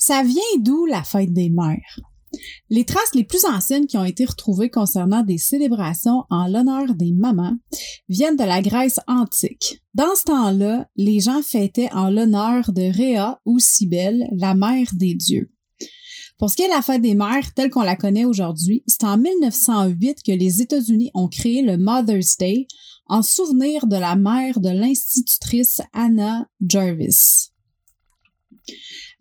Ça 0.00 0.22
vient 0.22 0.40
d'où 0.60 0.86
la 0.86 1.04
fête 1.04 1.34
des 1.34 1.50
mères? 1.50 2.00
Les 2.70 2.86
traces 2.86 3.14
les 3.14 3.24
plus 3.24 3.44
anciennes 3.44 3.86
qui 3.86 3.98
ont 3.98 4.04
été 4.04 4.24
retrouvées 4.24 4.70
concernant 4.70 5.22
des 5.22 5.36
célébrations 5.36 6.24
en 6.30 6.46
l'honneur 6.46 6.94
des 6.94 7.12
mamans 7.12 7.58
viennent 8.08 8.36
de 8.36 8.44
la 8.44 8.62
Grèce 8.62 8.98
antique. 9.06 9.82
Dans 9.92 10.14
ce 10.16 10.24
temps-là, 10.24 10.88
les 10.96 11.20
gens 11.20 11.42
fêtaient 11.42 11.92
en 11.92 12.08
l'honneur 12.08 12.72
de 12.72 12.90
Rhea 12.90 13.42
ou 13.44 13.58
Cybèle, 13.58 14.26
la 14.32 14.54
mère 14.54 14.88
des 14.94 15.14
dieux. 15.14 15.52
Pour 16.38 16.48
ce 16.48 16.56
qui 16.56 16.62
est 16.62 16.68
de 16.68 16.72
la 16.72 16.80
fête 16.80 17.02
des 17.02 17.14
mères 17.14 17.52
telle 17.52 17.68
qu'on 17.68 17.82
la 17.82 17.96
connaît 17.96 18.24
aujourd'hui, 18.24 18.82
c'est 18.86 19.04
en 19.04 19.18
1908 19.18 20.22
que 20.24 20.32
les 20.32 20.62
États-Unis 20.62 21.10
ont 21.12 21.28
créé 21.28 21.60
le 21.60 21.76
Mother's 21.76 22.38
Day 22.38 22.68
en 23.06 23.20
souvenir 23.20 23.86
de 23.86 23.96
la 23.96 24.16
mère 24.16 24.60
de 24.60 24.70
l'institutrice 24.70 25.82
Anna 25.92 26.48
Jarvis. 26.66 27.50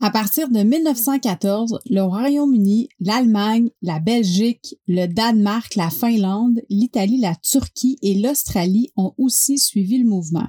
À 0.01 0.11
partir 0.11 0.47
de 0.47 0.63
1914, 0.63 1.79
le 1.89 2.01
Royaume-Uni, 2.01 2.87
l'Allemagne, 3.01 3.69
la 3.81 3.99
Belgique, 3.99 4.77
le 4.87 5.07
Danemark, 5.07 5.75
la 5.75 5.89
Finlande, 5.89 6.61
l'Italie, 6.69 7.19
la 7.19 7.35
Turquie 7.35 7.97
et 8.01 8.13
l'Australie 8.13 8.91
ont 8.95 9.13
aussi 9.17 9.57
suivi 9.57 9.97
le 9.97 10.05
mouvement. 10.05 10.47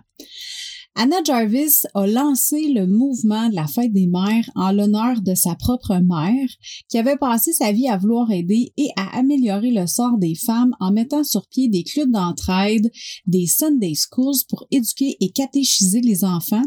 Anna 0.97 1.23
Jarvis 1.25 1.83
a 1.95 2.07
lancé 2.07 2.73
le 2.75 2.85
mouvement 2.87 3.49
de 3.49 3.55
la 3.55 3.69
fête 3.69 3.93
des 3.93 4.09
mères 4.09 4.51
en 4.57 4.73
l'honneur 4.73 5.21
de 5.23 5.35
sa 5.37 5.55
propre 5.55 5.95
mère, 6.03 6.49
qui 6.89 6.99
avait 6.99 7.17
passé 7.17 7.53
sa 7.53 7.71
vie 7.71 7.89
à 7.89 7.97
vouloir 7.97 8.31
aider 8.33 8.73
et 8.77 8.89
à 8.97 9.19
améliorer 9.19 9.71
le 9.71 9.87
sort 9.87 10.19
des 10.19 10.35
femmes 10.35 10.75
en 10.81 10.91
mettant 10.91 11.23
sur 11.23 11.47
pied 11.47 11.69
des 11.69 11.85
clubs 11.85 12.11
d'entraide, 12.11 12.91
des 13.27 13.47
Sunday 13.47 13.95
Schools 13.95 14.45
pour 14.49 14.67
éduquer 14.73 15.17
et 15.21 15.31
catéchiser 15.31 16.01
les 16.01 16.25
enfants, 16.25 16.65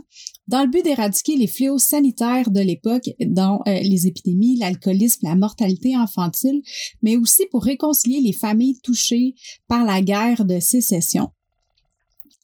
dans 0.47 0.63
le 0.63 0.69
but 0.69 0.83
d'éradiquer 0.83 1.35
les 1.35 1.47
fléaux 1.47 1.77
sanitaires 1.77 2.49
de 2.49 2.61
l'époque, 2.61 3.09
dont 3.19 3.59
euh, 3.67 3.79
les 3.81 4.07
épidémies, 4.07 4.57
l'alcoolisme, 4.57 5.27
la 5.27 5.35
mortalité 5.35 5.95
infantile, 5.95 6.61
mais 7.01 7.17
aussi 7.17 7.45
pour 7.51 7.63
réconcilier 7.63 8.21
les 8.21 8.33
familles 8.33 8.79
touchées 8.83 9.35
par 9.67 9.83
la 9.83 10.01
guerre 10.01 10.45
de 10.45 10.59
sécession. 10.59 11.29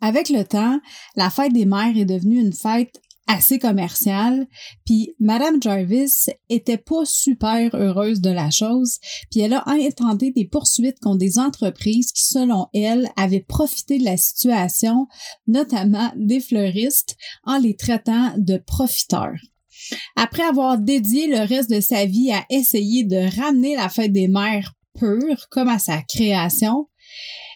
Avec 0.01 0.29
le 0.29 0.43
temps, 0.43 0.79
la 1.15 1.29
fête 1.29 1.53
des 1.53 1.65
mères 1.65 1.97
est 1.97 2.05
devenue 2.05 2.39
une 2.39 2.53
fête 2.53 3.01
assez 3.29 3.59
commerciale, 3.59 4.47
puis 4.85 5.13
Madame 5.19 5.61
Jarvis 5.61 6.25
était 6.49 6.79
pas 6.79 7.05
super 7.05 7.75
heureuse 7.75 8.21
de 8.21 8.31
la 8.31 8.49
chose, 8.49 8.97
puis 9.29 9.41
elle 9.41 9.53
a 9.53 9.63
intenté 9.67 10.31
des 10.31 10.45
poursuites 10.45 10.99
contre 10.99 11.19
des 11.19 11.37
entreprises 11.37 12.11
qui, 12.11 12.23
selon 12.25 12.67
elle, 12.73 13.07
avaient 13.15 13.45
profité 13.47 13.99
de 13.99 14.03
la 14.03 14.17
situation, 14.17 15.07
notamment 15.45 16.11
des 16.15 16.39
fleuristes, 16.39 17.15
en 17.43 17.59
les 17.59 17.75
traitant 17.75 18.33
de 18.37 18.57
profiteurs. 18.57 19.39
Après 20.15 20.43
avoir 20.43 20.79
dédié 20.79 21.27
le 21.27 21.47
reste 21.47 21.69
de 21.69 21.81
sa 21.81 22.05
vie 22.05 22.31
à 22.31 22.45
essayer 22.49 23.03
de 23.03 23.39
ramener 23.39 23.75
la 23.75 23.89
fête 23.89 24.11
des 24.11 24.27
mères 24.27 24.73
pure 24.97 25.47
comme 25.49 25.69
à 25.69 25.77
sa 25.79 26.01
création, 26.01 26.87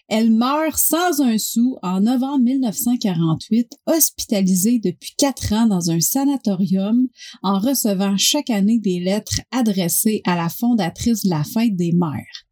elle 0.08 0.30
meurt 0.30 0.76
sans 0.76 1.20
un 1.20 1.38
sou 1.38 1.78
en 1.82 2.00
novembre 2.00 2.44
1948, 2.44 3.72
hospitalisée 3.86 4.78
depuis 4.78 5.14
quatre 5.16 5.52
ans 5.52 5.66
dans 5.66 5.90
un 5.90 6.00
sanatorium 6.00 7.08
en 7.42 7.58
recevant 7.58 8.16
chaque 8.16 8.50
année 8.50 8.78
des 8.78 9.00
lettres 9.00 9.40
adressées 9.50 10.20
à 10.26 10.36
la 10.36 10.48
fondatrice 10.48 11.24
de 11.24 11.30
la 11.30 11.44
fête 11.44 11.76
des 11.76 11.92
mères. 11.92 12.44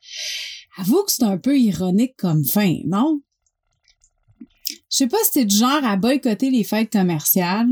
Avoue 0.78 1.05
que 1.05 1.12
c'est 1.12 1.25
un 1.25 1.39
peu 1.39 1.59
ironique 1.59 2.17
comme 2.17 2.44
fin, 2.44 2.78
non? 2.86 3.20
Je 4.70 4.97
sais 4.97 5.06
pas 5.06 5.19
si 5.25 5.33
t'es 5.33 5.44
du 5.44 5.56
genre 5.56 5.84
à 5.84 5.97
boycotter 5.97 6.50
les 6.50 6.64
fêtes 6.64 6.92
commerciales, 6.92 7.69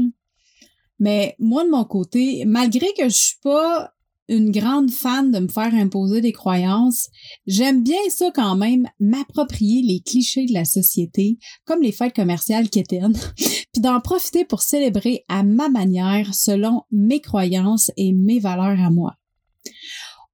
mais 0.99 1.35
moi 1.39 1.65
de 1.65 1.71
mon 1.71 1.85
côté, 1.85 2.45
malgré 2.47 2.87
que 2.97 3.09
je 3.09 3.17
suis 3.17 3.39
pas 3.43 3.95
une 4.31 4.53
grande 4.53 4.91
fan 4.91 5.33
de 5.33 5.41
me 5.41 5.49
faire 5.49 5.75
imposer 5.75 6.21
des 6.21 6.33
croyances. 6.33 7.09
J'aime 7.47 7.83
bien 7.83 7.99
ça 8.09 8.31
quand 8.33 8.57
même, 8.57 8.89
m'approprier 9.01 9.83
les 9.83 10.01
clichés 10.01 10.47
de 10.47 10.55
la 10.55 10.65
société, 10.65 11.39
comme 11.65 11.83
les 11.83 11.93
fêtes 11.93 12.15
commerciales 12.15 12.71
quétaines, 12.71 13.19
puis 13.37 13.83
d'en 13.83 14.01
profiter 14.01 14.45
pour 14.45 14.63
célébrer 14.63 15.25
à 15.29 15.43
ma 15.43 15.69
manière, 15.69 16.33
selon 16.33 16.85
mes 16.93 17.21
croyances 17.21 17.91
et 17.97 18.13
mes 18.13 18.39
valeurs 18.39 18.81
à 18.81 18.91
moi. 18.91 19.17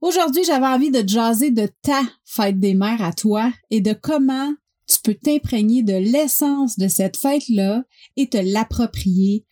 Aujourd'hui, 0.03 0.45
j'avais 0.45 0.67
envie 0.67 0.91
de 0.91 1.09
jaser 1.09 1.51
de 1.51 1.69
ta 1.83 2.03
fête 2.25 2.61
des 2.61 2.75
mères 2.75 3.03
à 3.03 3.15
toi 3.15 3.51
et 3.71 3.81
de 3.81 3.95
comment 3.95 4.53
tu 4.87 4.99
peux 5.03 5.15
t'imprégner 5.15 5.83
de 5.83 5.95
l'essence 5.95 6.79
de 6.79 6.87
cette 6.87 7.17
fête-là 7.17 7.83
et 8.17 8.29
te 8.29 8.37
l'approprier 8.37 9.47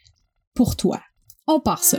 pour 0.52 0.76
toi. 0.76 1.00
On 1.46 1.60
part 1.60 1.82
ça. 1.82 1.98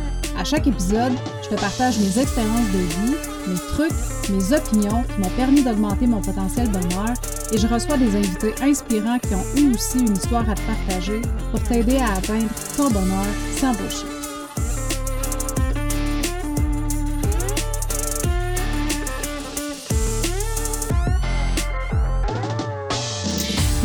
À 0.41 0.43
chaque 0.43 0.65
épisode, 0.65 1.13
je 1.43 1.49
te 1.49 1.61
partage 1.61 1.99
mes 1.99 2.17
expériences 2.17 2.71
de 2.73 2.79
vie, 2.79 3.15
mes 3.47 3.59
trucs, 3.73 3.91
mes 4.31 4.57
opinions 4.57 5.03
qui 5.03 5.21
m'ont 5.21 5.29
permis 5.37 5.61
d'augmenter 5.61 6.07
mon 6.07 6.19
potentiel 6.19 6.67
bonheur 6.67 7.13
et 7.53 7.59
je 7.59 7.67
reçois 7.67 7.95
des 7.95 8.15
invités 8.15 8.55
inspirants 8.59 9.19
qui 9.19 9.35
ont 9.35 9.45
eu 9.55 9.71
aussi 9.75 9.99
une 9.99 10.13
histoire 10.13 10.49
à 10.49 10.55
te 10.55 10.61
partager 10.61 11.21
pour 11.51 11.61
t'aider 11.61 11.97
à 11.97 12.13
atteindre 12.13 12.49
ton 12.75 12.89
bonheur 12.89 13.27
sans 13.55 13.73
bullshit. 13.73 14.20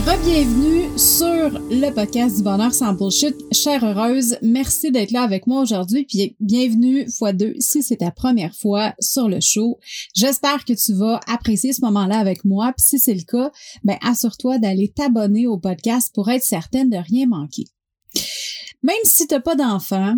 Bienvenue 0.07 0.97
sur 0.97 1.51
le 1.69 1.91
podcast 1.93 2.37
du 2.37 2.45
bonheur 2.45 2.73
sans 2.73 2.93
bullshit. 2.93 3.35
Chère 3.53 3.85
heureuse, 3.85 4.39
merci 4.41 4.93
d'être 4.93 5.11
là 5.11 5.23
avec 5.23 5.49
moi 5.49 5.63
aujourd'hui. 5.63 6.05
Puis 6.05 6.37
bienvenue 6.39 7.11
fois 7.11 7.33
deux 7.33 7.55
si 7.59 7.83
c'est 7.83 7.97
ta 7.97 8.13
première 8.13 8.55
fois 8.55 8.95
sur 9.01 9.29
le 9.29 9.41
show. 9.41 9.81
J'espère 10.15 10.65
que 10.65 10.75
tu 10.75 10.93
vas 10.95 11.19
apprécier 11.27 11.73
ce 11.73 11.81
moment-là 11.87 12.19
avec 12.19 12.45
moi. 12.45 12.73
Puis 12.77 12.87
si 12.87 12.99
c'est 13.01 13.15
le 13.15 13.25
cas, 13.25 13.51
ben 13.83 13.99
assure-toi 14.01 14.59
d'aller 14.59 14.93
t'abonner 14.95 15.49
au 15.49 15.59
podcast 15.59 16.15
pour 16.15 16.31
être 16.31 16.45
certaine 16.45 16.89
de 16.89 16.99
rien 16.99 17.27
manquer. 17.27 17.65
Même 18.85 18.95
si 19.03 19.27
t'as 19.27 19.41
pas 19.41 19.57
d'enfant, 19.57 20.15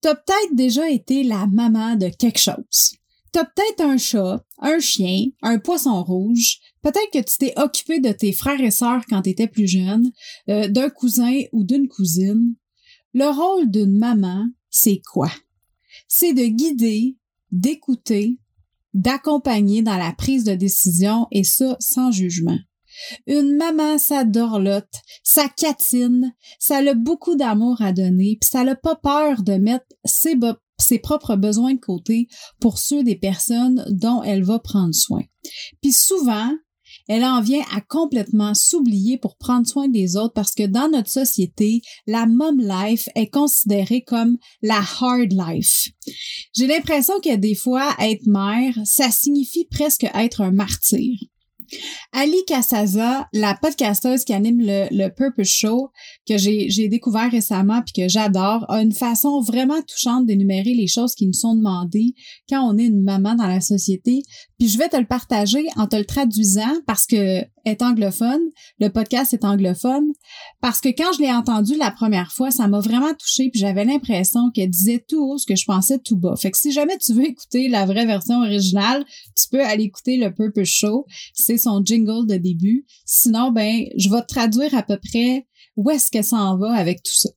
t'as 0.00 0.14
peut-être 0.14 0.54
déjà 0.54 0.88
été 0.88 1.24
la 1.24 1.46
maman 1.46 1.96
de 1.96 2.08
quelque 2.08 2.40
chose. 2.40 2.96
T'as 3.32 3.44
peut-être 3.44 3.82
un 3.82 3.98
chat, 3.98 4.42
un 4.60 4.78
chien, 4.78 5.26
un 5.42 5.58
poisson 5.58 6.02
rouge, 6.02 6.58
Peut-être 6.86 7.10
que 7.12 7.28
tu 7.28 7.38
t'es 7.38 7.52
occupé 7.56 7.98
de 7.98 8.12
tes 8.12 8.30
frères 8.30 8.60
et 8.60 8.70
sœurs 8.70 9.02
quand 9.08 9.22
tu 9.22 9.30
étais 9.30 9.48
plus 9.48 9.66
jeune, 9.66 10.12
euh, 10.48 10.68
d'un 10.68 10.88
cousin 10.88 11.40
ou 11.50 11.64
d'une 11.64 11.88
cousine. 11.88 12.54
Le 13.12 13.26
rôle 13.26 13.68
d'une 13.72 13.98
maman, 13.98 14.46
c'est 14.70 15.00
quoi? 15.04 15.32
C'est 16.06 16.32
de 16.32 16.44
guider, 16.44 17.16
d'écouter, 17.50 18.38
d'accompagner 18.94 19.82
dans 19.82 19.96
la 19.96 20.12
prise 20.12 20.44
de 20.44 20.54
décision 20.54 21.26
et 21.32 21.42
ça 21.42 21.76
sans 21.80 22.12
jugement. 22.12 22.58
Une 23.26 23.56
maman, 23.56 23.98
ça 23.98 24.22
dorlote, 24.22 24.94
ça 25.24 25.48
catine, 25.48 26.32
ça 26.60 26.76
a 26.76 26.94
beaucoup 26.94 27.34
d'amour 27.34 27.82
à 27.82 27.92
donner, 27.92 28.38
puis 28.40 28.48
ça 28.48 28.62
n'a 28.62 28.76
pas 28.76 28.94
peur 28.94 29.42
de 29.42 29.54
mettre 29.54 29.86
ses, 30.04 30.36
ses 30.78 31.00
propres 31.00 31.34
besoins 31.34 31.74
de 31.74 31.80
côté 31.80 32.28
pour 32.60 32.78
ceux 32.78 33.02
des 33.02 33.16
personnes 33.16 33.84
dont 33.90 34.22
elle 34.22 34.44
va 34.44 34.60
prendre 34.60 34.94
soin. 34.94 35.24
Puis 35.82 35.92
souvent, 35.92 36.52
elle 37.08 37.24
en 37.24 37.40
vient 37.40 37.64
à 37.74 37.80
complètement 37.80 38.54
s'oublier 38.54 39.18
pour 39.18 39.36
prendre 39.36 39.66
soin 39.66 39.88
des 39.88 40.16
autres 40.16 40.34
parce 40.34 40.54
que 40.54 40.66
dans 40.66 40.88
notre 40.88 41.10
société, 41.10 41.80
la 42.06 42.26
mom 42.26 42.58
life 42.58 43.08
est 43.14 43.32
considérée 43.32 44.02
comme 44.02 44.38
la 44.62 44.80
hard 45.00 45.32
life. 45.32 45.88
J'ai 46.56 46.66
l'impression 46.66 47.14
que 47.22 47.36
des 47.36 47.54
fois, 47.54 47.94
être 48.00 48.26
mère, 48.26 48.74
ça 48.84 49.10
signifie 49.10 49.66
presque 49.70 50.04
être 50.14 50.40
un 50.40 50.52
martyr. 50.52 51.16
Ali 52.12 52.44
Cassaza, 52.46 53.28
la 53.32 53.54
podcasteuse 53.60 54.24
qui 54.24 54.32
anime 54.32 54.60
le, 54.60 54.86
le 54.90 55.08
Purpose 55.08 55.48
Show, 55.48 55.90
que 56.28 56.38
j'ai 56.38 56.88
découvert 56.88 57.30
récemment 57.30 57.82
puis 57.82 58.02
que 58.02 58.08
j'adore, 58.08 58.64
a 58.70 58.82
une 58.82 58.92
façon 58.92 59.40
vraiment 59.40 59.82
touchante 59.82 60.26
d'énumérer 60.26 60.74
les 60.74 60.86
choses 60.86 61.14
qui 61.14 61.26
nous 61.26 61.32
sont 61.32 61.56
demandées 61.56 62.14
quand 62.48 62.62
on 62.62 62.78
est 62.78 62.86
une 62.86 63.02
maman 63.02 63.34
dans 63.34 63.48
la 63.48 63.60
société, 63.60 64.22
Puis 64.58 64.68
je 64.68 64.78
vais 64.78 64.88
te 64.88 64.96
le 64.96 65.04
partager 65.04 65.64
en 65.76 65.86
te 65.86 65.96
le 65.96 66.04
traduisant 66.04 66.80
parce 66.86 67.06
que 67.06 67.42
est 67.64 67.82
anglophone, 67.82 68.40
le 68.78 68.88
podcast 68.88 69.34
est 69.34 69.44
anglophone, 69.44 70.06
parce 70.60 70.80
que 70.80 70.88
quand 70.88 71.12
je 71.14 71.20
l'ai 71.20 71.32
entendu 71.32 71.76
la 71.76 71.90
première 71.90 72.32
fois, 72.32 72.50
ça 72.50 72.68
m'a 72.68 72.80
vraiment 72.80 73.12
touché 73.12 73.50
puis 73.50 73.60
j'avais 73.60 73.84
l'impression 73.84 74.50
qu'elle 74.54 74.70
disait 74.70 75.04
tout 75.06 75.22
haut 75.22 75.38
ce 75.38 75.46
que 75.46 75.56
je 75.56 75.64
pensais 75.64 75.98
tout 75.98 76.16
bas. 76.16 76.36
Fait 76.36 76.50
que 76.50 76.58
si 76.58 76.72
jamais 76.72 76.96
tu 76.98 77.12
veux 77.12 77.26
écouter 77.26 77.68
la 77.68 77.84
vraie 77.84 78.06
version 78.06 78.40
originale, 78.40 79.04
tu 79.36 79.48
peux 79.50 79.62
aller 79.62 79.84
écouter 79.84 80.16
le 80.16 80.32
Purpose 80.32 80.68
Show, 80.68 81.06
c'est 81.34 81.58
son 81.58 81.82
jingle 81.84 82.26
de 82.26 82.36
début. 82.36 82.86
Sinon, 83.04 83.50
ben, 83.50 83.84
je 83.96 84.08
vais 84.08 84.22
te 84.22 84.28
traduire 84.28 84.74
à 84.74 84.82
peu 84.82 84.98
près 84.98 85.46
où 85.76 85.90
est-ce 85.90 86.10
qu'elle 86.10 86.24
s'en 86.24 86.56
va 86.56 86.72
avec 86.72 87.02
tout 87.02 87.14
ça. 87.14 87.28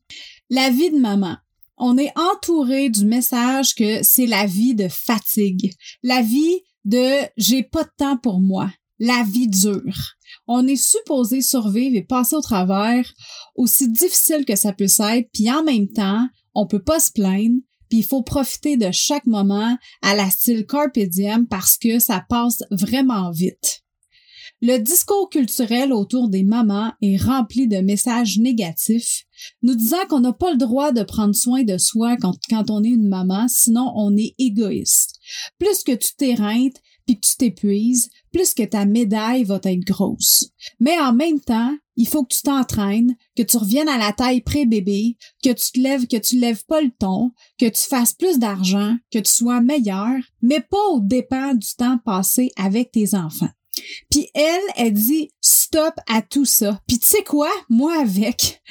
La 0.49 0.69
vie 0.69 0.91
de 0.91 0.99
maman 0.99 1.35
on 1.79 1.97
est 1.97 2.11
entouré 2.17 2.89
du 2.89 3.05
message 3.05 3.73
que 3.73 4.03
c'est 4.03 4.25
la 4.25 4.45
vie 4.45 4.75
de 4.75 4.89
fatigue, 4.89 5.71
la 6.03 6.21
vie 6.21 6.59
de 6.85 7.25
j'ai 7.37 7.63
pas 7.63 7.83
de 7.83 7.91
temps 7.97 8.17
pour 8.17 8.39
moi, 8.39 8.71
la 8.99 9.23
vie 9.23 9.47
dure. 9.47 10.15
On 10.47 10.67
est 10.67 10.75
supposé 10.75 11.41
survivre 11.41 11.95
et 11.95 12.03
passer 12.03 12.35
au 12.35 12.41
travers, 12.41 13.11
aussi 13.55 13.89
difficile 13.89 14.45
que 14.45 14.55
ça 14.55 14.73
peut 14.73 14.85
être, 14.85 15.29
puis 15.33 15.51
en 15.51 15.63
même 15.63 15.87
temps, 15.87 16.27
on 16.53 16.67
peut 16.67 16.83
pas 16.83 16.99
se 16.99 17.11
plaindre, 17.11 17.59
puis 17.89 17.99
il 17.99 18.05
faut 18.05 18.21
profiter 18.21 18.77
de 18.77 18.91
chaque 18.91 19.25
moment 19.25 19.77
à 20.01 20.15
la 20.15 20.29
style 20.29 20.65
carpe 20.65 20.99
parce 21.49 21.77
que 21.77 21.99
ça 21.99 22.23
passe 22.29 22.63
vraiment 22.71 23.31
vite. 23.31 23.83
Le 24.61 24.77
discours 24.77 25.29
culturel 25.29 25.93
autour 25.93 26.27
des 26.27 26.43
mamans 26.43 26.91
est 27.01 27.15
rempli 27.15 27.67
de 27.69 27.77
messages 27.77 28.39
négatifs, 28.39 29.23
nous 29.61 29.75
disant 29.75 30.05
qu'on 30.09 30.19
n'a 30.19 30.33
pas 30.33 30.51
le 30.51 30.57
droit 30.57 30.91
de 30.91 31.03
prendre 31.03 31.33
soin 31.33 31.63
de 31.63 31.77
soi 31.77 32.17
quand, 32.17 32.69
on 32.69 32.83
est 32.83 32.89
une 32.89 33.07
maman, 33.07 33.47
sinon 33.47 33.91
on 33.95 34.17
est 34.17 34.35
égoïste. 34.37 35.15
Plus 35.59 35.83
que 35.83 35.93
tu 35.93 36.13
t'éreintes, 36.17 36.81
puis 37.05 37.19
que 37.19 37.25
tu 37.25 37.37
t'épuises, 37.37 38.09
plus 38.33 38.53
que 38.53 38.63
ta 38.63 38.85
médaille 38.85 39.45
va 39.45 39.61
être 39.63 39.85
grosse. 39.85 40.49
Mais 40.79 40.99
en 40.99 41.13
même 41.13 41.39
temps, 41.39 41.75
il 41.95 42.07
faut 42.07 42.23
que 42.23 42.35
tu 42.35 42.41
t'entraînes, 42.41 43.15
que 43.37 43.43
tu 43.43 43.57
reviennes 43.57 43.89
à 43.89 43.97
la 43.97 44.11
taille 44.11 44.41
pré-bébé, 44.41 45.17
que 45.43 45.49
tu 45.49 45.71
te 45.71 45.79
lèves, 45.79 46.05
que 46.05 46.17
tu 46.17 46.37
lèves 46.37 46.65
pas 46.65 46.81
le 46.81 46.91
ton, 46.91 47.31
que 47.57 47.67
tu 47.67 47.81
fasses 47.81 48.13
plus 48.13 48.39
d'argent, 48.39 48.95
que 49.11 49.19
tu 49.19 49.31
sois 49.31 49.61
meilleur, 49.61 50.19
mais 50.41 50.59
pas 50.59 50.85
au 50.91 50.99
dépens 50.99 51.55
du 51.55 51.67
temps 51.77 51.97
passé 52.05 52.51
avec 52.57 52.91
tes 52.91 53.15
enfants. 53.15 53.49
Puis 54.09 54.27
elle, 54.33 54.61
elle 54.75 54.93
dit 54.93 55.29
stop 55.41 55.93
à 56.07 56.21
tout 56.21 56.45
ça. 56.45 56.81
Puis 56.87 56.99
tu 56.99 57.07
sais 57.07 57.23
quoi? 57.23 57.49
Moi 57.69 57.99
avec. 57.99 58.61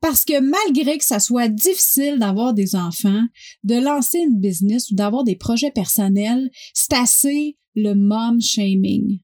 Parce 0.00 0.24
que 0.24 0.40
malgré 0.40 0.98
que 0.98 1.04
ça 1.04 1.20
soit 1.20 1.48
difficile 1.48 2.18
d'avoir 2.18 2.54
des 2.54 2.74
enfants, 2.74 3.22
de 3.64 3.74
lancer 3.74 4.18
une 4.18 4.38
business 4.38 4.90
ou 4.90 4.94
d'avoir 4.94 5.24
des 5.24 5.36
projets 5.36 5.70
personnels, 5.70 6.50
c'est 6.74 6.94
assez 6.94 7.56
le 7.74 7.94
mom 7.94 8.40
shaming. 8.40 9.20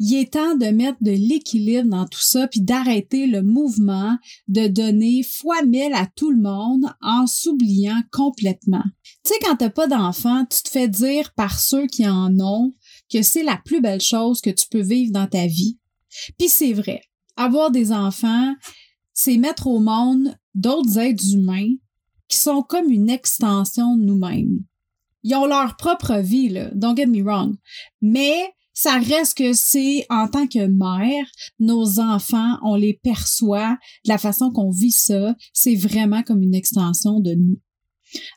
Il 0.00 0.14
est 0.16 0.32
temps 0.32 0.56
de 0.56 0.66
mettre 0.66 0.98
de 1.02 1.12
l'équilibre 1.12 1.88
dans 1.88 2.06
tout 2.06 2.20
ça 2.20 2.48
puis 2.48 2.60
d'arrêter 2.60 3.26
le 3.26 3.42
mouvement 3.42 4.16
de 4.48 4.66
donner 4.66 5.22
fois 5.22 5.62
mille 5.62 5.92
à 5.94 6.06
tout 6.16 6.32
le 6.32 6.42
monde 6.42 6.84
en 7.00 7.26
s'oubliant 7.26 8.02
complètement. 8.10 8.82
Tu 9.24 9.32
sais, 9.32 9.38
quand 9.42 9.56
t'as 9.56 9.70
pas 9.70 9.86
d'enfants, 9.86 10.44
tu 10.46 10.62
te 10.62 10.68
fais 10.68 10.88
dire 10.88 11.32
par 11.34 11.60
ceux 11.60 11.86
qui 11.86 12.06
en 12.08 12.38
ont 12.40 12.74
que 13.14 13.22
c'est 13.22 13.44
la 13.44 13.60
plus 13.64 13.80
belle 13.80 14.00
chose 14.00 14.40
que 14.40 14.50
tu 14.50 14.66
peux 14.68 14.82
vivre 14.82 15.12
dans 15.12 15.28
ta 15.28 15.46
vie. 15.46 15.78
Puis 16.36 16.48
c'est 16.48 16.72
vrai. 16.72 17.00
Avoir 17.36 17.70
des 17.70 17.92
enfants, 17.92 18.54
c'est 19.12 19.36
mettre 19.36 19.68
au 19.68 19.78
monde 19.78 20.36
d'autres 20.54 20.98
êtres 20.98 21.32
humains 21.32 21.70
qui 22.28 22.36
sont 22.36 22.62
comme 22.62 22.90
une 22.90 23.10
extension 23.10 23.96
de 23.96 24.02
nous-mêmes. 24.02 24.64
Ils 25.22 25.36
ont 25.36 25.46
leur 25.46 25.76
propre 25.76 26.18
vie, 26.18 26.48
là, 26.48 26.70
don't 26.74 26.96
get 26.96 27.06
me 27.06 27.22
wrong. 27.22 27.56
Mais 28.02 28.52
ça 28.72 28.98
reste 28.98 29.38
que 29.38 29.52
c'est 29.52 30.04
en 30.10 30.26
tant 30.28 30.48
que 30.48 30.66
mère, 30.66 31.26
nos 31.60 32.00
enfants, 32.00 32.58
on 32.62 32.74
les 32.74 32.98
perçoit 33.02 33.78
de 34.04 34.08
la 34.08 34.18
façon 34.18 34.50
qu'on 34.50 34.70
vit 34.70 34.90
ça, 34.90 35.36
c'est 35.52 35.76
vraiment 35.76 36.22
comme 36.24 36.42
une 36.42 36.54
extension 36.54 37.20
de 37.20 37.34
nous. 37.34 37.60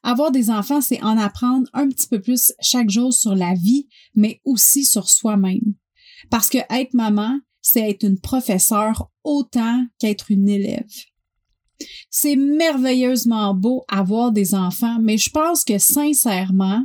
Avoir 0.03 0.31
des 0.31 0.49
enfants, 0.49 0.81
c'est 0.81 1.01
en 1.01 1.17
apprendre 1.17 1.69
un 1.73 1.87
petit 1.87 2.07
peu 2.07 2.21
plus 2.21 2.53
chaque 2.61 2.89
jour 2.89 3.13
sur 3.13 3.35
la 3.35 3.53
vie, 3.53 3.87
mais 4.15 4.41
aussi 4.45 4.85
sur 4.85 5.09
soi-même. 5.09 5.75
Parce 6.29 6.49
que 6.49 6.59
être 6.69 6.93
maman, 6.93 7.39
c'est 7.61 7.89
être 7.89 8.03
une 8.03 8.19
professeure 8.19 9.09
autant 9.23 9.85
qu'être 9.99 10.31
une 10.31 10.49
élève. 10.49 10.87
C'est 12.09 12.35
merveilleusement 12.35 13.53
beau 13.53 13.83
avoir 13.87 14.31
des 14.31 14.55
enfants, 14.55 14.97
mais 15.01 15.17
je 15.17 15.29
pense 15.29 15.63
que 15.63 15.77
sincèrement, 15.77 16.83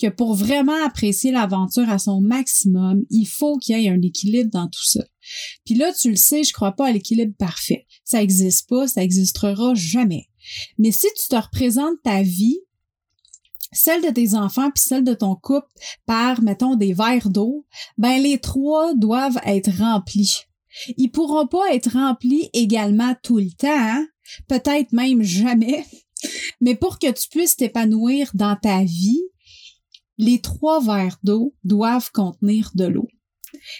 que 0.00 0.08
pour 0.08 0.34
vraiment 0.34 0.84
apprécier 0.84 1.30
l'aventure 1.30 1.90
à 1.90 1.98
son 1.98 2.20
maximum, 2.20 3.04
il 3.10 3.26
faut 3.26 3.58
qu'il 3.58 3.78
y 3.78 3.84
ait 3.84 3.90
un 3.90 4.00
équilibre 4.00 4.50
dans 4.50 4.66
tout 4.66 4.84
ça. 4.84 5.04
Puis 5.66 5.74
là, 5.74 5.92
tu 5.92 6.10
le 6.10 6.16
sais, 6.16 6.42
je 6.42 6.52
crois 6.52 6.72
pas 6.72 6.86
à 6.86 6.92
l'équilibre 6.92 7.34
parfait. 7.38 7.86
Ça 8.04 8.22
existe 8.22 8.68
pas, 8.68 8.88
ça 8.88 9.02
existera 9.02 9.74
jamais. 9.74 10.29
Mais 10.78 10.92
si 10.92 11.06
tu 11.16 11.28
te 11.28 11.36
représentes 11.36 12.02
ta 12.02 12.22
vie, 12.22 12.60
celle 13.72 14.02
de 14.02 14.10
tes 14.10 14.34
enfants 14.34 14.70
puis 14.70 14.82
celle 14.82 15.04
de 15.04 15.14
ton 15.14 15.36
couple 15.36 15.68
par, 16.06 16.42
mettons, 16.42 16.74
des 16.74 16.92
verres 16.92 17.30
d'eau, 17.30 17.66
ben 17.98 18.20
les 18.20 18.38
trois 18.38 18.94
doivent 18.94 19.40
être 19.44 19.70
remplis. 19.78 20.44
Ils 20.96 21.10
pourront 21.10 21.46
pas 21.46 21.74
être 21.74 21.92
remplis 21.92 22.48
également 22.52 23.14
tout 23.22 23.38
le 23.38 23.50
temps, 23.50 23.68
hein? 23.68 24.06
peut-être 24.48 24.92
même 24.92 25.22
jamais. 25.22 25.84
Mais 26.60 26.74
pour 26.74 26.98
que 26.98 27.10
tu 27.10 27.28
puisses 27.28 27.56
t'épanouir 27.56 28.30
dans 28.34 28.56
ta 28.56 28.84
vie, 28.84 29.22
les 30.18 30.40
trois 30.40 30.80
verres 30.80 31.18
d'eau 31.22 31.54
doivent 31.64 32.10
contenir 32.12 32.70
de 32.74 32.84
l'eau. 32.84 33.08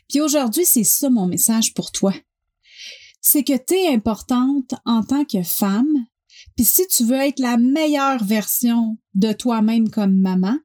Puis 0.08 0.20
aujourd'hui, 0.20 0.64
c'est 0.64 0.84
ça 0.84 1.10
mon 1.10 1.26
message 1.26 1.74
pour 1.74 1.92
toi. 1.92 2.14
C'est 3.20 3.44
que 3.44 3.56
tu 3.56 3.74
es 3.74 3.88
importante 3.88 4.74
en 4.86 5.02
tant 5.02 5.24
que 5.24 5.42
femme, 5.42 6.06
puis 6.60 6.66
si 6.66 6.86
tu 6.88 7.06
veux 7.06 7.16
être 7.16 7.38
la 7.38 7.56
meilleure 7.56 8.22
version 8.22 8.98
de 9.14 9.32
toi-même 9.32 9.88
comme 9.88 10.14
maman, 10.14 10.58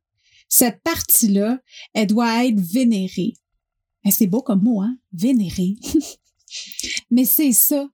cette 0.49 0.83
partie-là, 0.83 1.61
elle 1.93 2.07
doit 2.07 2.45
être 2.45 2.59
vénérée. 2.59 3.35
Eh, 4.03 4.11
c'est 4.11 4.27
beau 4.27 4.41
comme 4.41 4.61
mot, 4.61 4.81
hein? 4.81 4.97
Vénérée. 5.13 5.77
Mais 7.11 7.23
c'est 7.23 7.53
ça. 7.53 7.87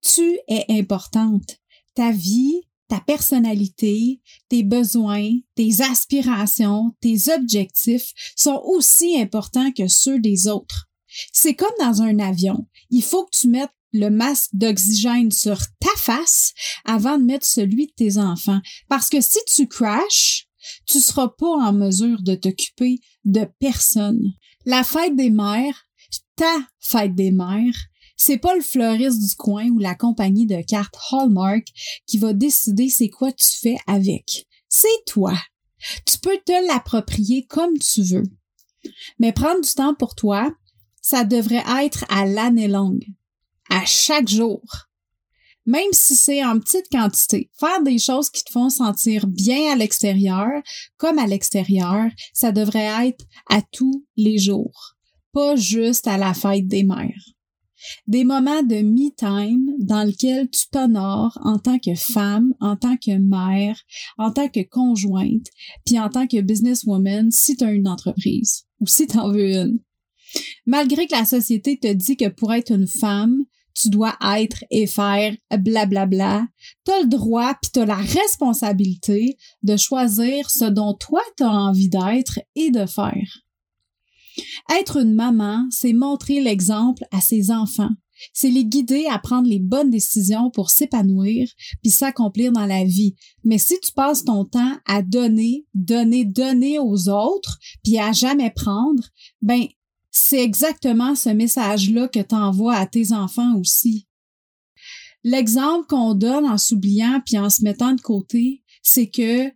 Tu 0.00 0.38
es 0.48 0.64
importante. 0.70 1.58
Ta 1.94 2.12
vie, 2.12 2.62
ta 2.88 3.00
personnalité, 3.00 4.22
tes 4.48 4.62
besoins, 4.62 5.28
tes 5.54 5.82
aspirations, 5.82 6.96
tes 7.02 7.30
objectifs 7.30 8.14
sont 8.36 8.62
aussi 8.64 9.20
importants 9.20 9.70
que 9.70 9.86
ceux 9.86 10.18
des 10.18 10.48
autres. 10.48 10.88
C'est 11.30 11.54
comme 11.54 11.76
dans 11.78 12.00
un 12.00 12.20
avion. 12.20 12.66
Il 12.88 13.02
faut 13.02 13.26
que 13.26 13.36
tu 13.36 13.48
mettes 13.48 13.68
le 13.94 14.10
masque 14.10 14.50
d'oxygène 14.52 15.30
sur 15.30 15.58
ta 15.80 15.96
face 15.96 16.52
avant 16.84 17.16
de 17.16 17.24
mettre 17.24 17.46
celui 17.46 17.86
de 17.86 17.92
tes 17.92 18.18
enfants. 18.18 18.60
Parce 18.88 19.08
que 19.08 19.20
si 19.20 19.38
tu 19.46 19.68
crashes, 19.68 20.48
tu 20.86 20.98
seras 20.98 21.28
pas 21.28 21.46
en 21.46 21.72
mesure 21.72 22.20
de 22.22 22.34
t'occuper 22.34 23.00
de 23.24 23.46
personne. 23.60 24.32
La 24.66 24.82
fête 24.82 25.14
des 25.14 25.30
mères, 25.30 25.86
ta 26.36 26.58
fête 26.80 27.14
des 27.14 27.30
mères, 27.30 27.76
c'est 28.16 28.38
pas 28.38 28.54
le 28.54 28.62
fleuriste 28.62 29.20
du 29.20 29.34
coin 29.36 29.68
ou 29.68 29.78
la 29.78 29.94
compagnie 29.94 30.46
de 30.46 30.60
cartes 30.62 30.96
Hallmark 31.12 31.66
qui 32.06 32.18
va 32.18 32.32
décider 32.32 32.88
c'est 32.88 33.10
quoi 33.10 33.32
tu 33.32 33.46
fais 33.46 33.76
avec. 33.86 34.46
C'est 34.68 35.04
toi. 35.06 35.38
Tu 36.06 36.18
peux 36.18 36.38
te 36.44 36.66
l'approprier 36.66 37.46
comme 37.46 37.78
tu 37.78 38.02
veux. 38.02 38.24
Mais 39.18 39.32
prendre 39.32 39.60
du 39.60 39.70
temps 39.70 39.94
pour 39.94 40.14
toi, 40.14 40.52
ça 41.00 41.24
devrait 41.24 41.64
être 41.84 42.04
à 42.08 42.26
l'année 42.26 42.68
longue 42.68 43.04
à 43.74 43.84
chaque 43.86 44.28
jour. 44.28 44.62
Même 45.66 45.92
si 45.92 46.14
c'est 46.14 46.44
en 46.44 46.60
petite 46.60 46.88
quantité, 46.92 47.50
faire 47.58 47.82
des 47.82 47.98
choses 47.98 48.30
qui 48.30 48.44
te 48.44 48.52
font 48.52 48.68
sentir 48.68 49.26
bien 49.26 49.72
à 49.72 49.76
l'extérieur 49.76 50.62
comme 50.96 51.18
à 51.18 51.26
l'extérieur, 51.26 52.10
ça 52.32 52.52
devrait 52.52 53.08
être 53.08 53.24
à 53.50 53.62
tous 53.72 54.04
les 54.16 54.38
jours, 54.38 54.94
pas 55.32 55.56
juste 55.56 56.06
à 56.06 56.18
la 56.18 56.34
fête 56.34 56.68
des 56.68 56.84
mères. 56.84 57.24
Des 58.06 58.24
moments 58.24 58.62
de 58.62 58.76
me-time 58.76 59.74
dans 59.78 60.04
lesquels 60.04 60.48
tu 60.48 60.68
t'honores 60.70 61.38
en 61.42 61.58
tant 61.58 61.78
que 61.78 61.94
femme, 61.94 62.54
en 62.60 62.76
tant 62.76 62.96
que 62.96 63.18
mère, 63.18 63.78
en 64.18 64.30
tant 64.30 64.48
que 64.48 64.62
conjointe, 64.62 65.46
puis 65.84 65.98
en 65.98 66.08
tant 66.08 66.26
que 66.26 66.40
businesswoman 66.40 67.30
si 67.30 67.56
tu 67.56 67.64
as 67.64 67.72
une 67.72 67.88
entreprise 67.88 68.66
ou 68.80 68.86
si 68.86 69.06
tu 69.06 69.18
en 69.18 69.32
veux 69.32 69.54
une. 69.54 69.80
Malgré 70.66 71.06
que 71.06 71.16
la 71.16 71.24
société 71.24 71.78
te 71.78 71.92
dit 71.92 72.16
que 72.16 72.28
pour 72.28 72.52
être 72.52 72.72
une 72.72 72.88
femme, 72.88 73.44
tu 73.74 73.90
dois 73.90 74.16
être 74.36 74.64
et 74.70 74.86
faire 74.86 75.34
blablabla. 75.50 76.46
Tu 76.84 76.92
as 76.92 77.00
le 77.02 77.08
droit 77.08 77.54
puis 77.60 77.70
tu 77.72 77.80
as 77.80 77.86
la 77.86 77.96
responsabilité 77.96 79.36
de 79.62 79.76
choisir 79.76 80.50
ce 80.50 80.64
dont 80.64 80.94
toi 80.94 81.20
tu 81.36 81.42
as 81.42 81.50
envie 81.50 81.88
d'être 81.88 82.40
et 82.54 82.70
de 82.70 82.86
faire. 82.86 83.44
Être 84.80 84.98
une 84.98 85.14
maman, 85.14 85.66
c'est 85.70 85.92
montrer 85.92 86.40
l'exemple 86.40 87.04
à 87.12 87.20
ses 87.20 87.50
enfants. 87.50 87.90
c'est 88.32 88.48
les 88.50 88.64
guider 88.64 89.06
à 89.10 89.18
prendre 89.18 89.48
les 89.48 89.58
bonnes 89.58 89.90
décisions 89.90 90.48
pour 90.50 90.70
s'épanouir 90.70 91.48
puis 91.82 91.90
s'accomplir 91.90 92.52
dans 92.52 92.64
la 92.64 92.84
vie. 92.84 93.16
Mais 93.42 93.58
si 93.58 93.78
tu 93.80 93.92
passes 93.92 94.24
ton 94.24 94.44
temps 94.44 94.76
à 94.86 95.02
donner, 95.02 95.66
donner, 95.74 96.24
donner 96.24 96.78
aux 96.78 97.08
autres 97.08 97.58
puis 97.82 97.98
à 97.98 98.12
jamais 98.12 98.50
prendre, 98.50 99.02
ben 99.42 99.66
c'est 100.16 100.44
exactement 100.44 101.16
ce 101.16 101.28
message-là 101.28 102.06
que 102.06 102.20
tu 102.20 102.36
envoies 102.36 102.76
à 102.76 102.86
tes 102.86 103.12
enfants 103.12 103.56
aussi. 103.58 104.06
L'exemple 105.24 105.88
qu'on 105.88 106.14
donne 106.14 106.46
en 106.46 106.56
s'oubliant 106.56 107.20
puis 107.26 107.36
en 107.36 107.50
se 107.50 107.64
mettant 107.64 107.94
de 107.94 108.00
côté, 108.00 108.62
c'est 108.80 109.08
que 109.08 109.50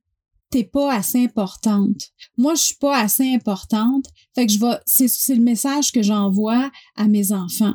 t'es 0.51 0.65
pas 0.65 0.93
assez 0.93 1.23
importante. 1.23 2.09
Moi, 2.37 2.57
je 2.57 2.63
suis 2.63 2.75
pas 2.75 2.99
assez 2.99 3.33
importante. 3.33 4.07
Fait 4.35 4.47
que 4.47 4.53
je 4.53 4.59
vais, 4.59 4.81
c'est, 4.85 5.37
le 5.37 5.43
message 5.43 5.93
que 5.93 6.03
j'envoie 6.03 6.73
à 6.97 7.07
mes 7.07 7.31
enfants. 7.31 7.75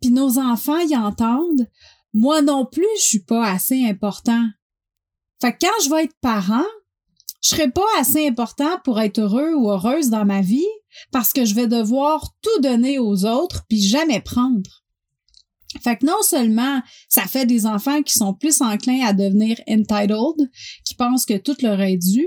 Puis 0.00 0.10
nos 0.10 0.40
enfants 0.40 0.80
y 0.80 0.96
entendent, 0.96 1.68
moi 2.12 2.42
non 2.42 2.66
plus, 2.66 2.88
je 2.96 3.04
suis 3.04 3.24
pas 3.24 3.48
assez 3.48 3.86
important. 3.86 4.44
Fait 5.40 5.52
que 5.52 5.58
quand 5.60 5.84
je 5.84 5.90
vais 5.90 6.04
être 6.04 6.18
parent, 6.20 6.66
je 7.42 7.50
serai 7.50 7.70
pas 7.70 7.86
assez 8.00 8.26
important 8.26 8.80
pour 8.82 8.98
être 9.00 9.20
heureux 9.20 9.54
ou 9.54 9.70
heureuse 9.70 10.10
dans 10.10 10.24
ma 10.24 10.40
vie 10.40 10.66
parce 11.12 11.32
que 11.32 11.44
je 11.44 11.54
vais 11.54 11.66
devoir 11.66 12.34
tout 12.42 12.60
donner 12.62 12.98
aux 12.98 13.24
autres 13.24 13.64
puis 13.68 13.80
jamais 13.80 14.20
prendre. 14.20 14.84
Fait 15.82 15.96
que 15.96 16.06
non 16.06 16.22
seulement 16.22 16.80
ça 17.08 17.22
fait 17.22 17.46
des 17.46 17.66
enfants 17.66 18.02
qui 18.02 18.14
sont 18.14 18.34
plus 18.34 18.62
enclins 18.62 19.04
à 19.04 19.12
devenir 19.12 19.60
entitled, 19.68 20.50
qui 20.84 20.94
pensent 20.94 21.26
que 21.26 21.36
tout 21.36 21.56
leur 21.62 21.80
est 21.80 21.98
dû, 21.98 22.26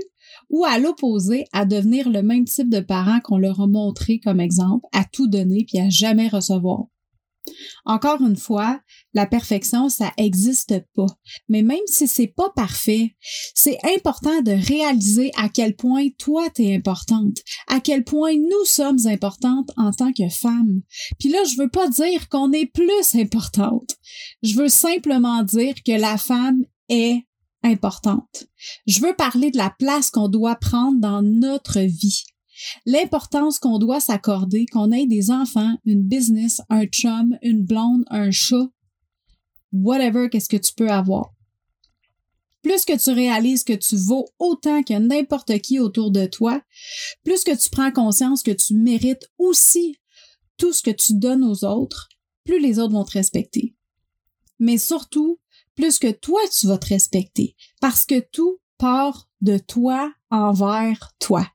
ou 0.50 0.64
à 0.64 0.78
l'opposé, 0.78 1.46
à 1.52 1.64
devenir 1.64 2.08
le 2.08 2.22
même 2.22 2.44
type 2.44 2.70
de 2.70 2.80
parents 2.80 3.20
qu'on 3.20 3.38
leur 3.38 3.60
a 3.60 3.66
montré 3.66 4.20
comme 4.20 4.40
exemple, 4.40 4.86
à 4.92 5.04
tout 5.04 5.26
donner 5.26 5.64
puis 5.66 5.78
à 5.80 5.88
jamais 5.90 6.28
recevoir. 6.28 6.84
Encore 7.84 8.20
une 8.22 8.36
fois, 8.36 8.80
la 9.14 9.26
perfection, 9.26 9.88
ça 9.88 10.12
existe 10.16 10.74
pas. 10.94 11.06
Mais 11.48 11.62
même 11.62 11.86
si 11.86 12.06
c'est 12.06 12.32
pas 12.34 12.50
parfait, 12.50 13.16
c'est 13.54 13.78
important 13.96 14.42
de 14.42 14.52
réaliser 14.52 15.30
à 15.36 15.48
quel 15.48 15.74
point 15.74 16.08
toi 16.18 16.48
t'es 16.50 16.74
importante, 16.74 17.38
à 17.68 17.80
quel 17.80 18.04
point 18.04 18.34
nous 18.34 18.64
sommes 18.64 19.06
importantes 19.06 19.70
en 19.76 19.92
tant 19.92 20.12
que 20.12 20.28
femmes. 20.28 20.82
Puis 21.18 21.30
là, 21.30 21.38
je 21.44 21.60
veux 21.60 21.70
pas 21.70 21.88
dire 21.88 22.28
qu'on 22.28 22.52
est 22.52 22.66
plus 22.66 23.14
importante. 23.14 23.96
Je 24.42 24.54
veux 24.54 24.68
simplement 24.68 25.42
dire 25.42 25.74
que 25.84 25.92
la 25.92 26.18
femme 26.18 26.64
est 26.88 27.26
importante. 27.64 28.46
Je 28.86 29.00
veux 29.00 29.14
parler 29.14 29.50
de 29.50 29.56
la 29.56 29.70
place 29.78 30.10
qu'on 30.10 30.28
doit 30.28 30.56
prendre 30.56 31.00
dans 31.00 31.22
notre 31.22 31.80
vie 31.80 32.24
l'importance 32.86 33.58
qu'on 33.58 33.78
doit 33.78 34.00
s'accorder, 34.00 34.66
qu'on 34.66 34.92
ait 34.92 35.06
des 35.06 35.30
enfants, 35.30 35.76
une 35.84 36.02
business, 36.02 36.60
un 36.68 36.86
chum, 36.86 37.36
une 37.42 37.62
blonde, 37.64 38.04
un 38.08 38.30
chat, 38.30 38.68
whatever, 39.72 40.28
qu'est-ce 40.30 40.48
que 40.48 40.56
tu 40.56 40.72
peux 40.74 40.90
avoir. 40.90 41.32
Plus 42.62 42.84
que 42.84 42.96
tu 42.96 43.10
réalises 43.10 43.64
que 43.64 43.72
tu 43.72 43.96
vaux 43.96 44.28
autant 44.38 44.82
que 44.82 44.94
n'importe 44.94 45.58
qui 45.58 45.80
autour 45.80 46.12
de 46.12 46.26
toi, 46.26 46.62
plus 47.24 47.42
que 47.42 47.56
tu 47.56 47.70
prends 47.70 47.90
conscience 47.90 48.42
que 48.42 48.52
tu 48.52 48.74
mérites 48.74 49.28
aussi 49.38 49.96
tout 50.56 50.72
ce 50.72 50.82
que 50.82 50.92
tu 50.92 51.14
donnes 51.14 51.42
aux 51.42 51.64
autres, 51.64 52.08
plus 52.44 52.60
les 52.60 52.78
autres 52.78 52.92
vont 52.92 53.04
te 53.04 53.12
respecter. 53.12 53.74
Mais 54.60 54.78
surtout, 54.78 55.40
plus 55.74 55.98
que 55.98 56.12
toi, 56.12 56.40
tu 56.56 56.68
vas 56.68 56.78
te 56.78 56.86
respecter, 56.86 57.56
parce 57.80 58.06
que 58.06 58.20
tout 58.20 58.58
part 58.78 59.28
de 59.40 59.58
toi 59.58 60.12
envers 60.30 61.12
toi. 61.18 61.46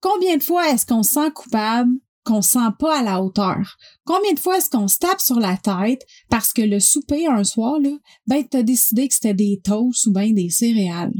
Combien 0.00 0.38
de 0.38 0.42
fois 0.42 0.70
est-ce 0.70 0.86
qu'on 0.86 1.02
se 1.02 1.12
sent 1.12 1.30
coupable, 1.34 1.92
qu'on 2.24 2.40
se 2.40 2.52
sent 2.52 2.70
pas 2.78 3.00
à 3.00 3.02
la 3.02 3.22
hauteur? 3.22 3.76
Combien 4.04 4.32
de 4.32 4.38
fois 4.38 4.56
est-ce 4.56 4.70
qu'on 4.70 4.88
se 4.88 4.98
tape 4.98 5.20
sur 5.20 5.38
la 5.38 5.58
tête 5.58 6.06
parce 6.30 6.52
que 6.52 6.62
le 6.62 6.80
souper 6.80 7.26
un 7.26 7.44
soir, 7.44 7.78
là, 7.78 7.90
ben, 8.26 8.42
t'as 8.48 8.62
décidé 8.62 9.08
que 9.08 9.14
c'était 9.14 9.34
des 9.34 9.60
toasts 9.62 10.06
ou 10.06 10.12
ben 10.12 10.34
des 10.34 10.48
céréales? 10.48 11.12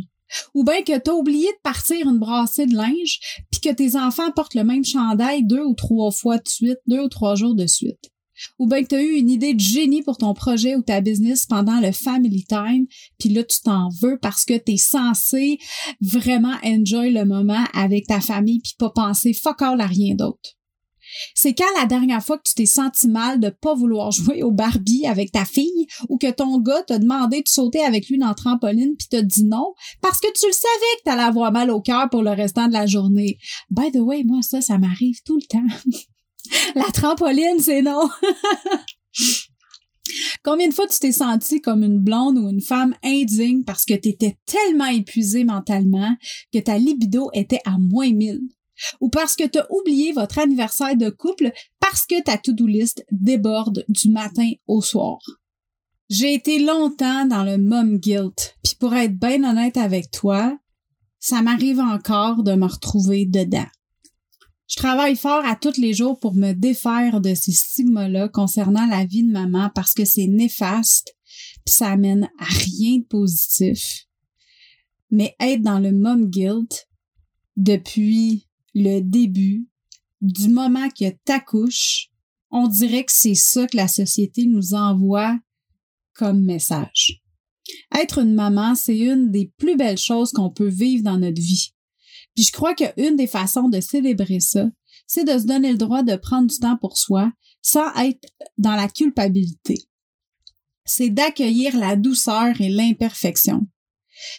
Ou 0.55 0.65
bien 0.65 0.83
que 0.83 0.97
t'as 0.97 1.13
oublié 1.13 1.49
de 1.49 1.61
partir 1.63 2.09
une 2.09 2.19
brassée 2.19 2.67
de 2.67 2.75
linge, 2.75 3.21
puis 3.51 3.61
que 3.61 3.75
tes 3.75 3.97
enfants 3.97 4.31
portent 4.31 4.55
le 4.55 4.65
même 4.65 4.85
chandail 4.85 5.45
deux 5.45 5.63
ou 5.63 5.75
trois 5.75 6.11
fois 6.11 6.39
de 6.39 6.49
suite, 6.49 6.79
deux 6.87 7.01
ou 7.01 7.09
trois 7.09 7.35
jours 7.35 7.55
de 7.55 7.67
suite? 7.67 8.11
Ou 8.59 8.67
bien 8.67 8.83
que 8.83 8.89
tu 8.89 8.95
as 8.95 9.03
eu 9.03 9.15
une 9.15 9.31
idée 9.31 9.55
de 9.55 9.61
génie 9.61 10.03
pour 10.03 10.19
ton 10.19 10.35
projet 10.35 10.77
ou 10.77 10.83
ta 10.83 11.01
business 11.01 11.47
pendant 11.47 11.81
le 11.81 11.93
family 11.93 12.45
time, 12.45 12.87
puis 13.19 13.31
là 13.31 13.45
tu 13.45 13.61
t'en 13.63 13.89
veux 14.01 14.19
parce 14.21 14.45
que 14.45 14.57
tu 14.57 14.73
es 14.73 14.77
censé 14.77 15.59
vraiment 16.01 16.57
enjoy 16.65 17.11
le 17.11 17.25
moment 17.25 17.65
avec 17.75 18.07
ta 18.07 18.21
famille 18.21 18.61
puis 18.61 18.75
pas 18.79 18.91
penser 18.91 19.33
fuck 19.33 19.63
all 19.63 19.81
à 19.81 19.87
rien 19.87 20.15
d'autre. 20.15 20.57
C'est 21.35 21.55
quand 21.55 21.65
la 21.79 21.87
dernière 21.87 22.23
fois 22.23 22.39
que 22.39 22.49
tu 22.49 22.55
t'es 22.55 22.67
senti 22.67 23.09
mal 23.09 23.41
de 23.41 23.51
pas 23.51 23.75
vouloir 23.75 24.11
jouer 24.11 24.43
au 24.43 24.51
Barbie 24.51 25.07
avec 25.07 25.33
ta 25.33 25.45
fille 25.45 25.87
ou 26.09 26.19
que 26.19 26.31
ton 26.31 26.59
gars 26.61 26.83
t'a 26.83 26.99
demandé 26.99 27.43
de 27.43 27.49
sauter 27.49 27.83
avec 27.83 28.09
lui 28.09 28.19
dans 28.19 28.29
le 28.29 28.35
trampoline 28.35 28.95
puis 28.97 29.09
t'a 29.09 29.23
dit 29.23 29.45
non 29.45 29.75
parce 30.01 30.21
que 30.21 30.33
tu 30.33 30.47
le 30.47 30.53
savais 30.53 30.97
que 30.99 31.03
t'allais 31.05 31.23
avoir 31.23 31.53
mal 31.53 31.71
au 31.71 31.81
cœur 31.81 32.09
pour 32.11 32.23
le 32.23 32.31
restant 32.31 32.69
de 32.69 32.73
la 32.73 32.87
journée? 32.87 33.39
By 33.71 33.91
the 33.93 33.97
way, 33.97 34.25
moi 34.25 34.43
ça, 34.43 34.61
ça 34.61 34.79
m'arrive 34.79 35.21
tout 35.25 35.37
le 35.37 35.47
temps. 35.47 35.91
La 36.75 36.91
trampoline, 36.93 37.61
c'est 37.61 37.83
non. 37.83 38.09
Combien 40.43 40.69
de 40.69 40.75
fois 40.75 40.87
tu 40.87 40.99
t'es 40.99 41.13
senti 41.13 41.61
comme 41.61 41.85
une 41.85 41.99
blonde 41.99 42.39
ou 42.39 42.49
une 42.49 42.63
femme 42.63 42.95
indigne 43.05 43.63
parce 43.65 43.85
que 43.85 43.95
tu 43.95 44.09
étais 44.09 44.39
tellement 44.47 44.87
épuisé 44.87 45.45
mentalement 45.45 46.17
que 46.53 46.59
ta 46.59 46.79
libido 46.79 47.31
était 47.33 47.61
à 47.65 47.77
moins 47.79 48.13
mille? 48.13 48.41
Ou 49.01 49.11
parce 49.11 49.37
que 49.37 49.47
tu 49.47 49.59
as 49.59 49.71
oublié 49.71 50.13
votre 50.13 50.39
anniversaire 50.39 50.97
de 50.97 51.11
couple 51.11 51.53
parce 51.79 52.07
que 52.07 52.23
ta 52.23 52.39
to-do 52.39 52.67
list 52.67 53.05
déborde 53.13 53.85
du 53.89 54.11
matin 54.11 54.51
au 54.67 54.81
soir? 54.81 55.19
J'ai 56.09 56.35
été 56.35 56.59
longtemps 56.59 57.27
dans 57.27 57.45
le 57.45 57.59
mom 57.59 57.99
guilt, 57.99 58.57
puis 58.65 58.75
pour 58.81 58.95
être 58.95 59.17
bien 59.17 59.45
honnête 59.45 59.77
avec 59.77 60.11
toi, 60.11 60.59
ça 61.21 61.43
m'arrive 61.43 61.79
encore 61.79 62.43
de 62.43 62.55
me 62.55 62.67
retrouver 62.67 63.27
dedans. 63.27 63.69
Je 64.71 64.77
travaille 64.77 65.17
fort 65.17 65.45
à 65.45 65.57
tous 65.57 65.79
les 65.79 65.93
jours 65.93 66.21
pour 66.21 66.37
me 66.37 66.53
défaire 66.53 67.21
de 67.21 67.35
ces 67.35 67.51
stigmas-là 67.51 68.29
concernant 68.29 68.87
la 68.87 69.05
vie 69.05 69.25
de 69.25 69.33
maman 69.33 69.69
parce 69.75 69.95
que 69.95 70.05
c'est 70.05 70.29
néfaste 70.29 71.17
puis 71.65 71.75
ça 71.75 71.91
amène 71.91 72.31
à 72.39 72.45
rien 72.45 72.99
de 72.99 73.05
positif. 73.05 74.07
Mais 75.11 75.35
être 75.41 75.63
dans 75.63 75.81
le 75.81 75.91
mom 75.91 76.31
guilt 76.31 76.89
depuis 77.57 78.49
le 78.75 79.01
début, 79.01 79.69
du 80.21 80.49
moment 80.49 80.89
que 80.89 81.11
t'accouches, 81.25 82.11
on 82.53 82.69
dirait 82.69 83.05
que 83.05 83.13
c'est 83.13 83.35
ça 83.35 83.67
que 83.67 83.77
la 83.77 83.89
société 83.89 84.47
nous 84.47 84.75
envoie 84.75 85.37
comme 86.15 86.45
message. 86.45 87.23
Être 87.93 88.19
une 88.19 88.35
maman, 88.35 88.77
c'est 88.77 88.99
une 88.99 89.33
des 89.33 89.53
plus 89.57 89.77
belles 89.77 89.99
choses 89.99 90.31
qu'on 90.31 90.51
peut 90.51 90.69
vivre 90.69 91.03
dans 91.03 91.19
notre 91.19 91.41
vie. 91.41 91.73
Puis 92.35 92.45
je 92.45 92.53
crois 92.53 92.75
qu'une 92.75 93.17
des 93.17 93.27
façons 93.27 93.69
de 93.69 93.81
célébrer 93.81 94.41
ça, 94.41 94.67
c'est 95.07 95.25
de 95.25 95.39
se 95.39 95.47
donner 95.47 95.73
le 95.73 95.79
droit 95.79 96.03
de 96.03 96.17
prendre 96.17 96.49
du 96.49 96.59
temps 96.59 96.77
pour 96.77 96.97
soi 96.97 97.33
sans 97.63 97.93
être 97.97 98.29
dans 98.59 98.77
la 98.77 98.89
culpabilité. 98.89 99.83
C'est 100.85 101.11
d'accueillir 101.11 101.77
la 101.77 101.97
douceur 101.97 102.61
et 102.61 102.69
l'imperfection. 102.69 103.67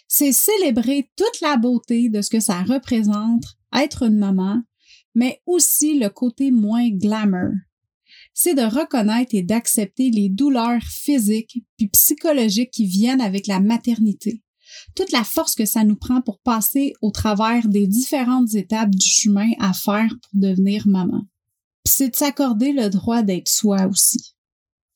C'est 0.08 0.32
célébrer 0.32 1.10
toute 1.16 1.40
la 1.40 1.56
beauté 1.56 2.08
de 2.08 2.22
ce 2.22 2.30
que 2.30 2.40
ça 2.40 2.62
représente 2.62 3.44
être 3.74 4.02
une 4.02 4.18
maman, 4.18 4.62
mais 5.14 5.42
aussi 5.46 5.98
le 5.98 6.08
côté 6.08 6.50
moins 6.50 6.88
glamour. 6.88 7.52
C'est 8.34 8.54
de 8.54 8.62
reconnaître 8.62 9.34
et 9.34 9.42
d'accepter 9.42 10.10
les 10.10 10.28
douleurs 10.28 10.82
physiques 10.82 11.58
puis 11.76 11.88
psychologiques 11.88 12.70
qui 12.70 12.86
viennent 12.86 13.20
avec 13.20 13.46
la 13.46 13.60
maternité 13.60 14.42
toute 14.94 15.12
la 15.12 15.24
force 15.24 15.54
que 15.54 15.64
ça 15.64 15.84
nous 15.84 15.96
prend 15.96 16.20
pour 16.20 16.40
passer 16.40 16.92
au 17.00 17.10
travers 17.10 17.68
des 17.68 17.86
différentes 17.86 18.54
étapes 18.54 18.90
du 18.90 19.06
chemin 19.06 19.50
à 19.58 19.72
faire 19.72 20.08
pour 20.08 20.40
devenir 20.40 20.86
maman. 20.86 21.22
Puis 21.84 21.94
c'est 21.96 22.10
de 22.10 22.16
s'accorder 22.16 22.72
le 22.72 22.88
droit 22.88 23.22
d'être 23.22 23.48
soi 23.48 23.86
aussi. 23.86 24.34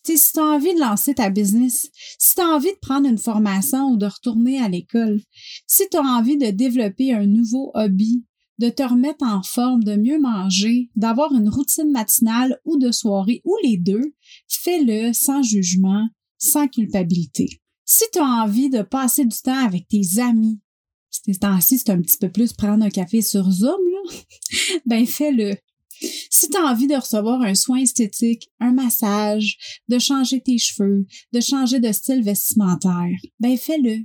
sais, 0.04 0.16
si 0.16 0.32
tu 0.32 0.40
as 0.40 0.44
envie 0.44 0.74
de 0.74 0.80
lancer 0.80 1.14
ta 1.14 1.30
business, 1.30 1.88
si 2.18 2.34
tu 2.34 2.40
as 2.40 2.46
envie 2.46 2.72
de 2.72 2.78
prendre 2.80 3.08
une 3.08 3.18
formation 3.18 3.90
ou 3.90 3.96
de 3.96 4.06
retourner 4.06 4.60
à 4.60 4.68
l'école, 4.68 5.20
si 5.66 5.84
tu 5.90 5.96
as 5.96 6.02
envie 6.02 6.36
de 6.36 6.50
développer 6.50 7.12
un 7.12 7.26
nouveau 7.26 7.72
hobby, 7.74 8.24
de 8.58 8.70
te 8.70 8.82
remettre 8.82 9.24
en 9.24 9.42
forme, 9.42 9.84
de 9.84 9.96
mieux 9.96 10.18
manger, 10.18 10.90
d'avoir 10.96 11.34
une 11.34 11.48
routine 11.48 11.90
matinale 11.90 12.58
ou 12.64 12.78
de 12.78 12.90
soirée 12.90 13.42
ou 13.44 13.54
les 13.62 13.76
deux, 13.76 14.14
fais-le 14.48 15.12
sans 15.12 15.42
jugement, 15.42 16.08
sans 16.38 16.68
culpabilité. 16.68 17.60
Si 17.86 18.04
tu 18.12 18.18
as 18.18 18.24
envie 18.24 18.68
de 18.68 18.82
passer 18.82 19.24
du 19.24 19.38
temps 19.38 19.64
avec 19.64 19.88
tes 19.88 20.20
amis, 20.20 20.60
ces 21.10 21.38
temps-ci, 21.38 21.78
c'est 21.78 21.90
un 21.90 22.00
petit 22.00 22.18
peu 22.18 22.30
plus 22.30 22.52
prendre 22.52 22.84
un 22.84 22.90
café 22.90 23.22
sur 23.22 23.50
Zoom, 23.50 23.80
là, 23.92 24.16
ben 24.86 25.06
fais-le. 25.06 25.56
Si 26.30 26.50
tu 26.50 26.56
as 26.56 26.64
envie 26.64 26.86
de 26.86 26.94
recevoir 26.94 27.40
un 27.40 27.54
soin 27.54 27.78
esthétique, 27.78 28.50
un 28.60 28.72
massage, 28.72 29.56
de 29.88 29.98
changer 29.98 30.42
tes 30.42 30.58
cheveux, 30.58 31.06
de 31.32 31.40
changer 31.40 31.80
de 31.80 31.90
style 31.92 32.22
vestimentaire, 32.22 33.16
ben 33.40 33.56
fais-le. 33.56 34.04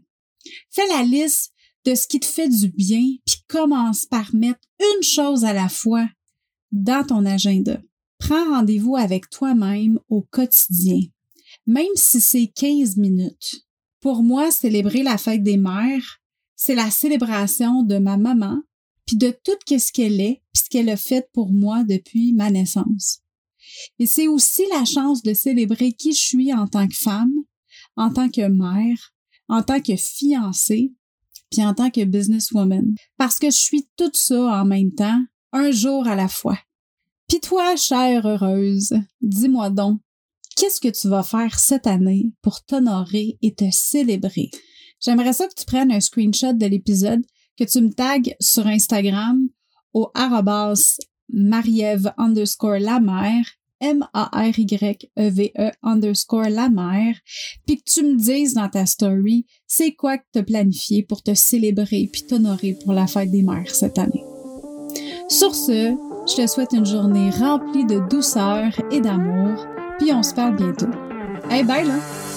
Fais 0.69 0.87
la 0.87 1.03
liste 1.03 1.53
de 1.85 1.95
ce 1.95 2.07
qui 2.07 2.19
te 2.19 2.25
fait 2.25 2.49
du 2.49 2.69
bien, 2.69 3.03
puis 3.25 3.43
commence 3.47 4.05
par 4.05 4.33
mettre 4.33 4.61
une 4.79 5.03
chose 5.03 5.43
à 5.43 5.53
la 5.53 5.69
fois 5.69 6.07
dans 6.71 7.05
ton 7.05 7.25
agenda. 7.25 7.81
Prends 8.19 8.55
rendez-vous 8.55 8.95
avec 8.95 9.29
toi-même 9.29 9.99
au 10.07 10.21
quotidien, 10.21 11.01
même 11.65 11.85
si 11.95 12.21
c'est 12.21 12.47
15 12.47 12.97
minutes. 12.97 13.65
Pour 14.01 14.23
moi, 14.23 14.51
célébrer 14.51 15.03
la 15.03 15.17
fête 15.17 15.43
des 15.43 15.57
mères, 15.57 16.19
c'est 16.55 16.75
la 16.75 16.89
célébration 16.91 17.83
de 17.83 17.97
ma 17.97 18.17
maman, 18.17 18.61
puis 19.05 19.15
de 19.15 19.31
tout 19.43 19.57
ce 19.67 19.91
qu'elle 19.91 20.19
est, 20.19 20.41
puis 20.51 20.63
ce 20.63 20.69
qu'elle 20.69 20.89
a 20.89 20.97
fait 20.97 21.29
pour 21.33 21.51
moi 21.51 21.83
depuis 21.83 22.33
ma 22.33 22.49
naissance. 22.49 23.19
Et 23.99 24.07
c'est 24.07 24.27
aussi 24.27 24.63
la 24.71 24.85
chance 24.85 25.21
de 25.21 25.33
célébrer 25.33 25.93
qui 25.93 26.13
je 26.13 26.19
suis 26.19 26.53
en 26.53 26.67
tant 26.67 26.87
que 26.87 26.95
femme, 26.95 27.33
en 27.95 28.11
tant 28.11 28.29
que 28.29 28.47
mère, 28.47 29.13
en 29.47 29.61
tant 29.61 29.81
que 29.81 29.95
fiancée, 29.95 30.93
puis 31.51 31.63
en 31.63 31.73
tant 31.73 31.91
que 31.91 32.03
businesswoman. 32.03 32.95
Parce 33.17 33.37
que 33.37 33.51
je 33.51 33.57
suis 33.57 33.87
tout 33.97 34.11
ça 34.13 34.61
en 34.61 34.65
même 34.65 34.93
temps, 34.93 35.23
un 35.51 35.71
jour 35.71 36.07
à 36.07 36.15
la 36.15 36.27
fois. 36.27 36.57
Puis 37.27 37.39
toi, 37.39 37.75
chère 37.75 38.25
heureuse, 38.25 38.93
dis-moi 39.21 39.69
donc, 39.69 40.01
qu'est-ce 40.55 40.81
que 40.81 40.89
tu 40.89 41.07
vas 41.07 41.23
faire 41.23 41.59
cette 41.59 41.87
année 41.87 42.31
pour 42.41 42.63
t'honorer 42.63 43.37
et 43.41 43.53
te 43.53 43.69
célébrer? 43.71 44.49
J'aimerais 44.99 45.33
ça 45.33 45.47
que 45.47 45.55
tu 45.55 45.65
prennes 45.65 45.91
un 45.91 45.99
screenshot 45.99 46.53
de 46.53 46.65
l'épisode, 46.65 47.25
que 47.57 47.63
tu 47.63 47.81
me 47.81 47.91
tagues 47.91 48.35
sur 48.39 48.67
Instagram 48.67 49.47
au 49.93 50.09
arrobas 50.13 50.97
marieve 51.29 52.13
underscore 52.17 52.79
la 52.79 52.99
M-A-R-Y-E-V-E 53.81 55.51
e 55.57 55.71
underscore 55.81 56.49
la 56.49 56.69
mère, 56.69 57.15
puis 57.65 57.77
que 57.77 57.91
tu 57.91 58.03
me 58.03 58.15
dises 58.15 58.53
dans 58.53 58.69
ta 58.69 58.85
story 58.85 59.47
c'est 59.65 59.93
quoi 59.93 60.19
que 60.19 60.25
tu 60.33 60.43
planifié 60.43 61.03
pour 61.03 61.23
te 61.23 61.33
célébrer 61.33 62.07
puis 62.11 62.23
t'honorer 62.27 62.77
pour 62.83 62.93
la 62.93 63.07
fête 63.07 63.31
des 63.31 63.41
mères 63.41 63.73
cette 63.73 63.97
année. 63.97 64.23
Sur 65.29 65.55
ce, 65.55 65.95
je 66.27 66.35
te 66.35 66.47
souhaite 66.47 66.73
une 66.73 66.85
journée 66.85 67.31
remplie 67.31 67.85
de 67.85 68.07
douceur 68.07 68.71
et 68.91 69.01
d'amour, 69.01 69.65
puis 70.01 70.11
on 70.11 70.23
se 70.23 70.33
parle 70.33 70.55
bientôt. 70.55 70.89
Hey, 71.47 71.63
bye 71.63 71.85
là! 71.85 72.30